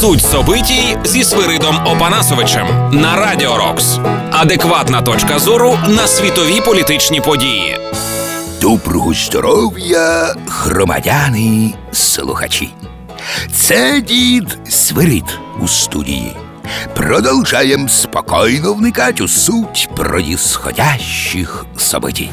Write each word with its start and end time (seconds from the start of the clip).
Суть 0.00 0.22
собитій 0.22 0.96
зі 1.04 1.24
Свиридом 1.24 1.86
Опанасовичем 1.86 2.66
на 2.92 3.16
Радіо 3.16 3.56
Рокс. 3.56 3.98
Адекватна 4.30 5.02
точка 5.02 5.38
зору 5.38 5.78
на 5.88 6.06
світові 6.06 6.60
політичні 6.60 7.20
події. 7.20 7.78
Доброго 8.60 9.14
здоров'я, 9.14 10.34
громадяни, 10.48 11.74
слухачі. 11.92 12.74
Це 13.52 14.00
дід 14.00 14.58
Свирид 14.68 15.38
у 15.60 15.68
студії. 15.68 16.36
Продовжаємо 16.94 17.88
спокійно 17.88 18.74
вникати 18.74 19.24
у 19.24 19.28
суть 19.28 19.88
проїсходящих 19.96 21.66
событий. 21.76 22.28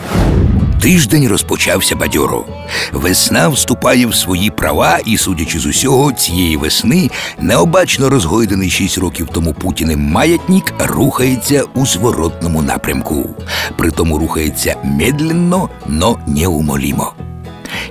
Тиждень 0.86 1.28
розпочався 1.28 1.96
бадьоро. 1.96 2.46
Весна 2.92 3.48
вступає 3.48 4.08
в 4.08 4.16
свої 4.16 4.50
права, 4.50 5.00
і, 5.06 5.18
судячи 5.18 5.60
з 5.60 5.66
усього, 5.66 6.12
цієї 6.12 6.58
весни 6.58 7.10
необачно 7.40 8.10
розгойдений 8.10 8.70
шість 8.70 8.98
років 8.98 9.28
тому 9.34 9.54
Путіним 9.54 10.00
маятник 10.00 10.74
рухається 10.80 11.64
у 11.76 11.86
зворотному 11.86 12.62
напрямку. 12.62 13.30
Притому 13.78 14.18
рухається 14.18 14.76
медленно, 14.84 15.70
но 15.88 16.20
неумолімо. 16.28 17.14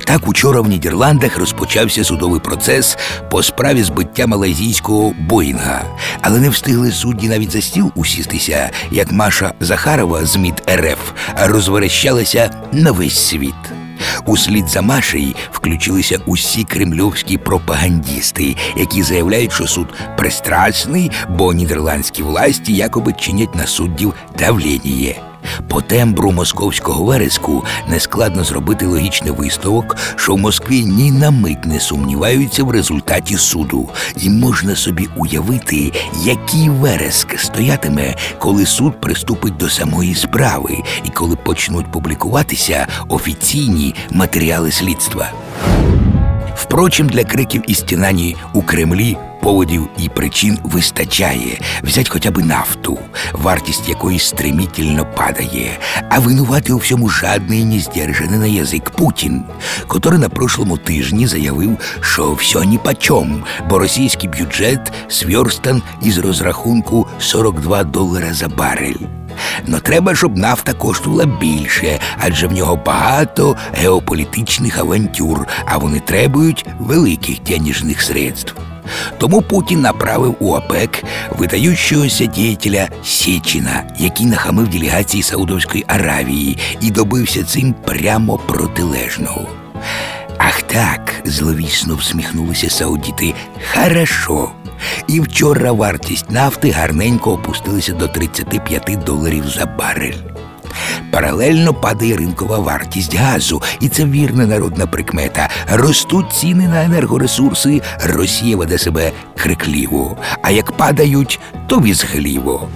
Так 0.05 0.29
учора 0.29 0.61
в 0.61 0.69
Нідерландах 0.69 1.39
розпочався 1.39 2.05
судовий 2.05 2.41
процес 2.41 2.99
по 3.31 3.43
справі 3.43 3.83
збиття 3.83 4.27
малайзійського 4.27 5.15
Боїнга, 5.19 5.85
але 6.21 6.41
не 6.41 6.49
встигли 6.49 6.93
судді 6.93 7.29
навіть 7.29 7.51
за 7.51 7.61
стіл 7.61 7.93
усістися, 7.95 8.71
як 8.91 9.13
Маша 9.13 9.53
Захарова 9.61 10.25
з 10.25 10.37
МІД 10.37 10.63
РФ 10.71 11.13
розверещалася 11.37 12.51
на 12.73 12.93
весь 12.93 13.19
світ. 13.19 13.55
Услід 14.27 14.69
за 14.69 14.83
Машею 14.83 15.35
включилися 15.53 16.19
усі 16.27 16.65
кремльовські 16.65 17.39
пропагандісти, 17.39 18.57
які 18.77 19.02
заявляють, 19.02 19.52
що 19.52 19.66
суд 19.66 19.87
пристрасний, 20.16 21.11
бо 21.29 21.52
нідерландські 21.52 22.23
власті 22.23 22.73
якоби 22.73 23.13
чинять 23.13 23.55
на 23.55 23.66
суддів 23.66 24.15
давлення. 24.39 25.34
По 25.68 25.80
тембру 25.80 26.32
московського 26.32 27.04
вереску 27.04 27.64
нескладно 27.88 28.45
зробити 28.45 28.87
логічний 28.87 29.32
висновок, 29.32 29.96
що 30.16 30.34
в 30.34 30.38
Москві 30.38 30.84
ні 30.84 31.12
на 31.12 31.30
мить 31.30 31.64
не 31.64 31.80
сумніваються 31.80 32.64
в 32.64 32.70
результаті 32.70 33.37
суду, 33.37 33.88
і 34.16 34.30
можна 34.30 34.76
собі 34.76 35.09
уявити, 35.16 35.92
який 36.24 36.68
вереск 36.68 37.38
стоятиме, 37.38 38.16
коли 38.38 38.66
суд 38.66 39.00
приступить 39.00 39.56
до 39.56 39.70
самої 39.70 40.15
справи 40.15 40.82
і 41.04 41.09
коли 41.09 41.37
почнуть 41.37 41.92
публікуватися 41.92 42.87
офіційні 43.09 43.95
матеріали 44.10 44.72
слідства. 44.72 45.30
Впрочем, 46.56 47.09
для 47.09 47.24
криків 47.24 47.62
і 47.66 47.74
стінані 47.74 48.37
у 48.52 48.62
Кремлі 48.62 49.16
поводів 49.45 49.88
і 49.98 50.09
причин 50.09 50.59
вистачає 50.62 51.60
взять 51.82 52.09
хоча 52.09 52.30
б 52.30 52.38
нафту, 52.38 52.98
вартість 53.32 53.88
якої 53.88 54.18
стремительно 54.18 55.06
падає, 55.16 55.78
а 56.10 56.18
винувати 56.18 56.73
у 56.73 56.76
всьому 56.76 57.09
жадний 57.09 57.60
і 57.60 57.65
нездержаний 57.65 58.38
на 58.38 58.46
язик 58.46 58.90
Путін, 58.90 59.45
котрий 59.87 60.18
на 60.18 60.28
прошлому 60.28 60.78
тижні 60.78 61.26
заявив, 61.26 61.78
що 62.00 62.32
все 62.32 62.66
ні 62.66 62.78
почом, 62.78 63.45
бо 63.70 63.78
російський 63.78 64.28
бюджет 64.28 64.92
сверстан 65.09 65.82
із 66.03 66.19
розрахунку 66.19 67.06
42 67.19 67.84
долара 67.84 68.34
за 68.34 68.48
барель. 68.48 69.24
Но 69.66 69.81
треба, 69.81 70.15
щоб 70.15 70.37
нафта 70.37 70.72
коштувала 70.72 71.27
більше, 71.27 72.00
адже 72.19 72.47
в 72.47 72.53
нього 72.53 72.77
багато 72.87 73.56
геополітичних 73.75 74.78
авантюр, 74.78 75.47
а 75.65 75.78
вони 75.78 76.00
требують 76.00 76.66
великих 76.81 77.43
денежних 77.43 78.03
средств. 78.03 78.55
Тому 79.19 79.43
Путін 79.43 79.81
направив 79.81 80.37
у 80.41 80.55
ОПЕК 80.55 81.05
видаючогося 81.38 82.25
діятеля 82.25 82.88
Сєчина, 83.05 83.83
який 83.99 84.27
нахамив 84.27 84.69
делегації 84.69 85.22
Саудовської 85.22 85.84
Аравії 85.87 86.59
і 86.81 86.91
добився 86.91 87.45
цим 87.45 87.75
прямо 87.84 88.39
протилежного. 88.39 89.49
Ах 90.39 90.62
так, 90.62 91.15
зловісно 91.25 91.95
всміхнулися 91.95 92.71
саудіти. 92.71 93.34
Хорошо. 93.75 94.51
І 95.09 95.21
вчора 95.21 95.72
вартість 95.72 96.31
нафти 96.31 96.71
гарненько 96.71 97.33
опустилася 97.33 97.93
до 97.93 98.09
35 98.09 98.99
доларів 99.06 99.45
за 99.49 99.67
барель. 99.67 100.34
Паралельно 101.11 101.75
падає 101.75 102.17
ринкова 102.17 102.59
вартість 102.59 103.17
газу, 103.17 103.62
і 103.81 103.89
це 103.89 104.05
вірна 104.05 104.47
народна 104.47 104.87
прикмета. 104.87 105.50
Ростуть 105.72 106.33
ціни 106.33 106.69
на 106.69 106.84
енергоресурси, 106.84 107.83
Росія 108.05 108.56
веде 108.56 108.78
себе 108.78 109.12
крикливо, 109.37 110.17
а 110.43 110.50
як 110.50 110.72
падають, 110.72 111.41
то 111.66 111.81
візгливо. 111.81 112.69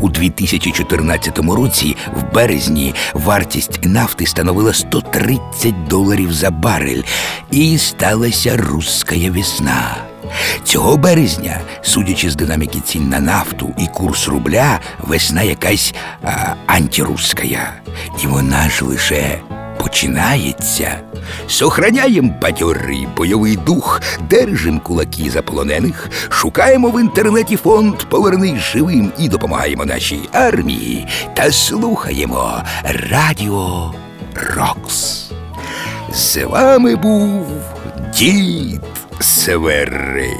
У 0.00 0.08
2014 0.08 1.38
році, 1.38 1.96
в 2.16 2.34
березні, 2.34 2.94
вартість 3.14 3.84
нафти 3.84 4.26
становила 4.26 4.72
130 4.72 5.84
доларів 5.88 6.32
за 6.32 6.50
барель, 6.50 7.02
і 7.50 7.78
сталася 7.78 8.56
руська 8.56 9.14
весна. 9.30 10.09
Цього 10.64 10.96
березня, 10.96 11.60
судячи 11.82 12.30
з 12.30 12.36
динаміки 12.36 12.80
цін 12.80 13.08
на 13.08 13.20
нафту 13.20 13.74
і 13.78 13.86
курс 13.86 14.28
рубля, 14.28 14.80
весна 14.98 15.42
якась 15.42 15.94
а, 16.22 16.54
антируська. 16.66 17.42
І 18.22 18.26
вона 18.26 18.68
ж 18.68 18.84
лише 18.84 19.38
починається. 19.82 21.00
Сохраняємо 21.48 22.34
бадьорий 22.42 23.08
бойовий 23.16 23.56
дух, 23.56 24.00
держим 24.30 24.80
кулаки 24.80 25.30
заполонених, 25.30 26.10
шукаємо 26.28 26.88
в 26.88 27.00
інтернеті 27.00 27.56
фонд 27.56 27.94
Повернись 27.94 28.60
живим 28.72 29.12
і 29.18 29.28
допомагаємо 29.28 29.84
нашій 29.84 30.20
армії 30.32 31.06
та 31.36 31.52
слухаємо 31.52 32.62
Радіо 33.10 33.94
Рокс. 34.34 35.30
З 36.12 36.44
вами 36.44 36.96
був 36.96 37.46
дід 38.18 38.80
Северит. 39.20 40.36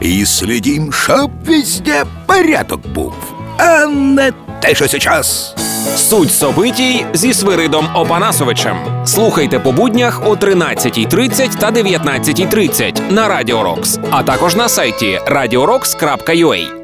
І 0.00 0.26
слідім, 0.26 0.92
щоб 0.92 1.30
везде 1.46 2.04
порядок 2.26 2.86
був, 2.86 3.14
а 3.58 3.86
не 3.86 4.32
те, 4.60 4.74
що 4.74 4.88
сейчас. 4.88 5.54
Суть 5.96 6.32
собитій 6.32 7.06
зі 7.12 7.34
Свиридом 7.34 7.88
Опанасовичем. 7.94 8.76
Слухайте 9.06 9.58
по 9.58 9.72
буднях 9.72 10.22
о 10.26 10.34
13.30 10.34 11.58
та 11.58 11.70
19.30 11.70 13.12
на 13.12 13.28
Радіо 13.28 13.62
Рокс, 13.62 13.98
а 14.10 14.22
також 14.22 14.56
на 14.56 14.68
сайті 14.68 15.20
radiorocks.ua. 15.26 16.81